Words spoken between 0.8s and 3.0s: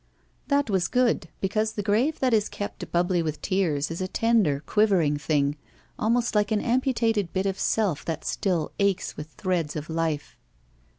good, because the grave that is kept